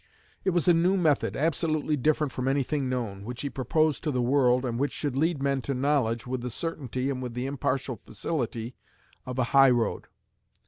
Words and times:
It 0.43 0.49
was 0.49 0.67
a 0.67 0.73
new 0.73 0.97
method, 0.97 1.35
absolutely 1.37 1.95
different 1.95 2.33
from 2.33 2.47
anything 2.47 2.89
known, 2.89 3.23
which 3.23 3.43
he 3.43 3.51
proposed 3.51 4.03
to 4.03 4.09
the 4.09 4.19
world, 4.19 4.65
and 4.65 4.79
which 4.79 4.91
should 4.93 5.15
lead 5.15 5.43
men 5.43 5.61
to 5.61 5.75
knowledge, 5.75 6.25
with 6.25 6.41
the 6.41 6.49
certainty 6.49 7.11
and 7.11 7.21
with 7.21 7.35
the 7.35 7.45
impartial 7.45 8.01
facility 8.03 8.73
of 9.27 9.37
a 9.37 9.43
high 9.53 9.69
road. 9.69 10.07